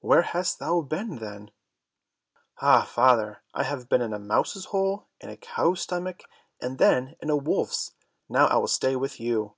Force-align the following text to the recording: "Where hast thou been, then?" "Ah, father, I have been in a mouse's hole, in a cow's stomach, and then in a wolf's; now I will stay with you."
"Where 0.00 0.22
hast 0.22 0.58
thou 0.58 0.80
been, 0.80 1.16
then?" 1.16 1.50
"Ah, 2.62 2.82
father, 2.90 3.42
I 3.52 3.64
have 3.64 3.90
been 3.90 4.00
in 4.00 4.14
a 4.14 4.18
mouse's 4.18 4.64
hole, 4.72 5.06
in 5.20 5.28
a 5.28 5.36
cow's 5.36 5.82
stomach, 5.82 6.22
and 6.62 6.78
then 6.78 7.14
in 7.20 7.28
a 7.28 7.36
wolf's; 7.36 7.92
now 8.26 8.46
I 8.46 8.56
will 8.56 8.68
stay 8.68 8.96
with 8.96 9.20
you." 9.20 9.52